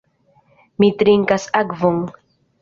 Mi 0.83 0.89
trinkas 1.01 1.47
akvon. 1.61 2.01